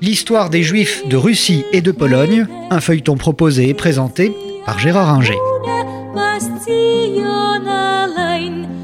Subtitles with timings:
[0.00, 4.32] L'histoire des Juifs de Russie et de Pologne, un feuilleton proposé et présenté
[4.64, 5.38] par Gérard Inger.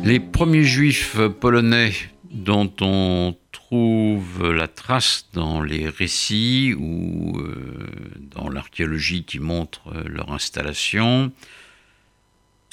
[0.04, 1.92] Les premiers Juifs polonais
[2.30, 7.86] dont on trouve la trace dans les récits ou euh,
[8.34, 11.30] dans l'archéologie qui montre euh, leur installation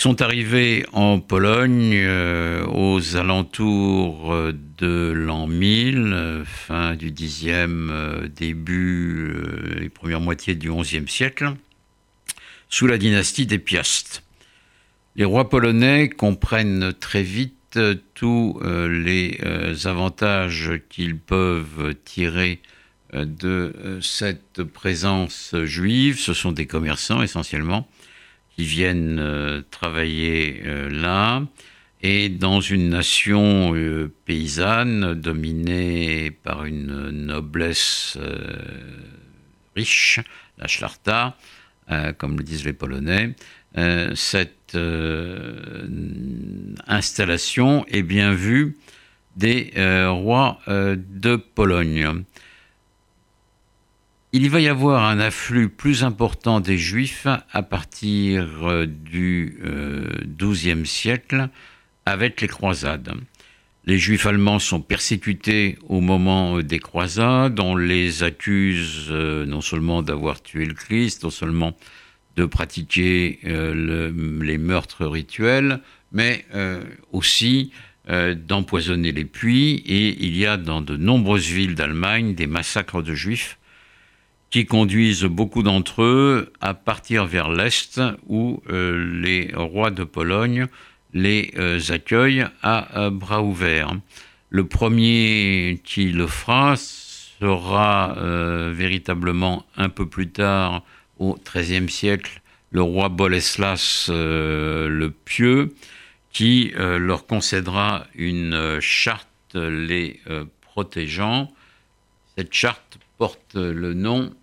[0.06, 4.36] sont arrivés en Pologne euh, aux alentours
[4.78, 9.34] de l'an 1000, fin du 10e, début,
[9.80, 11.56] les premières moitiés du 11e siècle,
[12.70, 14.22] sous la dynastie des Piast.
[15.16, 17.80] Les rois polonais comprennent très vite
[18.14, 22.62] tous euh, les euh, avantages qu'ils peuvent tirer
[23.16, 26.20] euh, de cette présence juive.
[26.20, 27.88] Ce sont des commerçants essentiellement
[28.56, 31.44] qui viennent travailler là.
[32.02, 33.74] Et dans une nation
[34.26, 38.18] paysanne dominée par une noblesse
[39.76, 40.20] riche,
[40.58, 41.38] la Schlarta,
[42.18, 43.36] comme le disent les Polonais,
[44.14, 45.88] cette euh,
[46.88, 48.78] installation est bien vue
[49.36, 52.24] des euh, rois euh, de Pologne.
[54.38, 59.58] Il va y avoir un afflux plus important des Juifs à partir du
[60.38, 61.48] XIIe siècle
[62.06, 63.14] avec les croisades.
[63.86, 67.62] Les Juifs allemands sont persécutés au moment des croisades.
[67.62, 71.78] On les accuse non seulement d'avoir tué le Christ, non seulement
[72.36, 74.12] de pratiquer euh,
[74.44, 75.80] les meurtres rituels,
[76.12, 77.72] mais euh, aussi
[78.10, 79.82] euh, d'empoisonner les puits.
[79.86, 83.58] Et il y a dans de nombreuses villes d'Allemagne des massacres de juifs
[84.56, 90.68] qui conduisent beaucoup d'entre eux à partir vers l'Est où les rois de Pologne
[91.14, 91.52] les
[91.90, 93.98] accueillent à bras ouverts.
[94.50, 98.16] Le premier qui le fera sera
[98.72, 100.84] véritablement un peu plus tard
[101.20, 102.42] au XIIIe siècle
[102.76, 105.74] le roi Boleslas euh, le Pieux,
[106.32, 111.52] qui euh, leur concédera une charte les euh, protégeant.
[112.38, 114.34] Cette charte porte le nom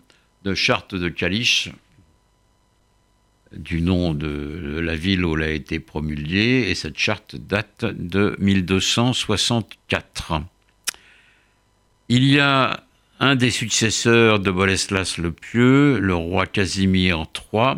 [0.43, 1.71] de charte de Caliche,
[3.55, 8.35] du nom de la ville où elle a été promulguée, et cette charte date de
[8.39, 10.41] 1264.
[12.09, 12.83] Il y a
[13.19, 17.75] un des successeurs de Boleslas le Pieux, le roi Casimir III,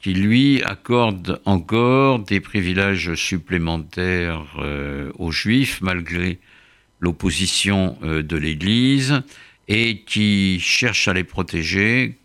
[0.00, 6.40] qui lui accorde encore des privilèges supplémentaires euh, aux juifs malgré
[7.00, 9.22] l'opposition euh, de l'Église
[9.72, 12.18] et qui cherche à les protéger,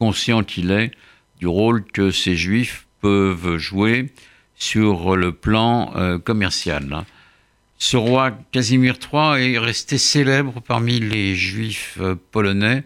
[0.00, 0.90] conscient qu'il est
[1.38, 4.12] du rôle que ces juifs peuvent jouer
[4.56, 7.04] sur le plan euh, commercial.
[7.78, 12.82] Ce roi Casimir III est resté célèbre parmi les juifs euh, polonais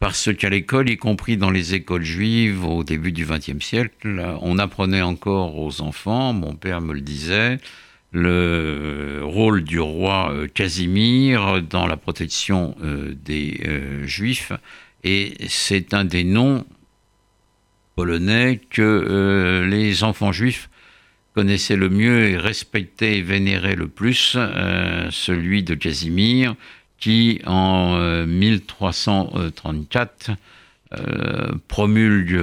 [0.00, 4.58] parce qu'à l'école, y compris dans les écoles juives au début du XXe siècle, on
[4.58, 7.58] apprenait encore aux enfants, mon père me le disait,
[8.12, 13.60] le rôle du roi euh, Casimir dans la protection euh, des
[14.04, 14.52] juifs.
[15.04, 16.64] Et c'est un des noms
[17.94, 20.68] polonais que les enfants juifs
[21.38, 26.56] connaissait le mieux et respectait et vénérait le plus, euh, celui de Casimir,
[26.98, 27.96] qui en
[28.26, 30.34] 1334 euh,
[30.98, 32.40] euh, promulgue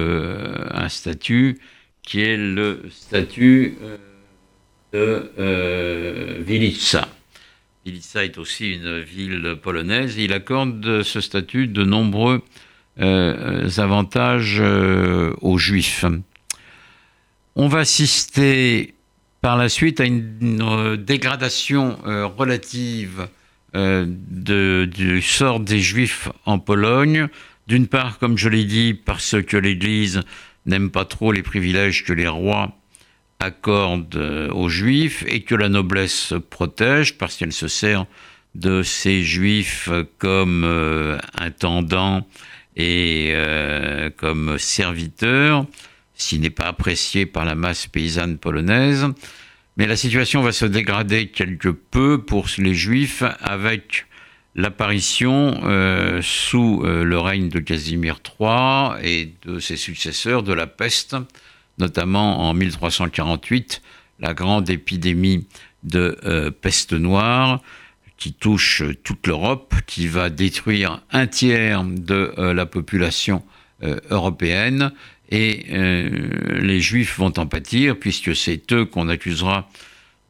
[0.70, 1.58] un statut
[2.02, 3.76] qui est le statut
[4.96, 7.08] de Wilica.
[7.84, 10.16] Wilica est aussi une ville polonaise.
[10.16, 12.42] Il accorde ce statut de nombreux
[12.98, 16.04] avantages aux Juifs.
[17.58, 18.94] On va assister
[19.40, 23.28] par la suite à une, euh, dégradation euh, relative
[23.74, 27.28] euh, du sort des Juifs en Pologne.
[27.66, 30.22] D'une part, comme je l'ai dit, parce que l'Église
[30.66, 32.76] n'aime pas trop les privilèges que les rois
[33.40, 38.06] accordent aux Juifs et que la noblesse protège parce qu'elle se sert
[38.54, 40.64] de ces Juifs comme
[41.38, 42.26] intendants
[42.76, 43.34] et
[44.16, 45.66] comme serviteurs
[46.16, 49.06] s'il n'est pas apprécié par la masse paysanne polonaise.
[49.76, 54.06] Mais la situation va se dégrader quelque peu pour les Juifs avec
[54.54, 60.66] l'apparition euh, sous euh, le règne de Casimir III et de ses successeurs de la
[60.66, 61.14] peste,
[61.78, 63.82] notamment en 1348,
[64.20, 65.46] la grande épidémie
[65.82, 67.60] de euh, peste noire
[68.16, 73.42] qui touche toute l'Europe, qui va détruire un tiers de la population
[74.08, 74.90] européenne
[75.30, 79.68] et euh, les Juifs vont en pâtir, puisque c'est eux qu'on accusera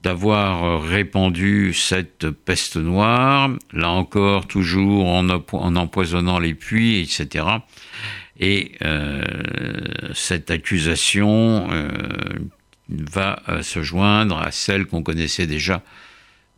[0.02, 5.28] d'avoir répandu cette peste noire, là encore toujours en,
[5.76, 7.44] empoisonnant les puits, etc.
[8.38, 9.22] Et euh,
[10.14, 11.88] cette accusation euh,
[12.88, 15.82] va euh, se joindre à celle qu'on connaissait déjà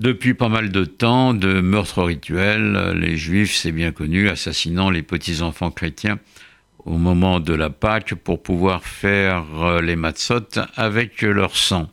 [0.01, 2.93] depuis pas mal de temps de meurtres rituels.
[2.97, 6.19] Les Juifs, c'est bien connu, assassinant les petits-enfants chrétiens
[6.85, 9.45] au moment de la Pâque pour pouvoir faire
[9.83, 11.91] les matzot avec leur sang.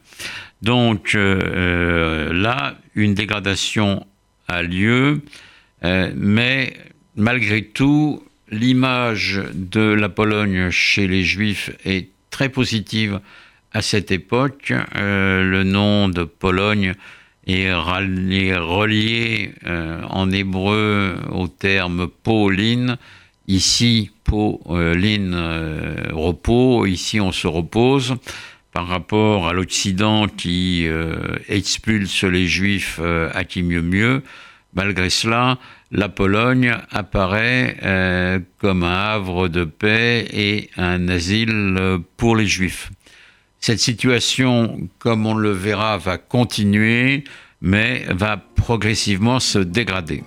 [0.62, 4.06] Donc là, une dégradation
[4.48, 5.22] a lieu,
[5.82, 6.78] mais
[7.16, 13.20] malgré tout, l'image de la Pologne chez les Juifs est très positive
[13.72, 14.74] à cette époque.
[14.96, 16.94] Euh, le nom de Pologne
[17.48, 22.98] est relié euh, en hébreu au terme Pauline.
[23.48, 26.86] Ici, Pauline, euh, repos.
[26.86, 28.16] Ici, on se repose
[28.72, 30.86] par rapport à l'Occident qui
[31.48, 33.00] expulse les Juifs
[33.34, 34.22] à qui mieux mieux.
[34.76, 35.58] Malgré cela,
[35.92, 37.78] la Pologne apparaît
[38.60, 42.92] comme un havre de paix et un asile pour les Juifs.
[43.60, 47.24] Cette situation, comme on le verra, va continuer,
[47.62, 50.24] mais va progressivement se dégrader.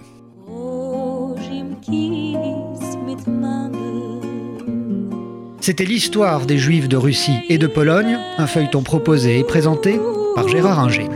[5.60, 10.00] C'était l'histoire des Juifs de Russie et de Pologne, un feuilleton proposé et présenté
[10.34, 11.08] par Gérard Inger.